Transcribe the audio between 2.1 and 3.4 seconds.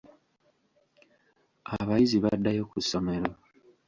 baddayo ku ssomero.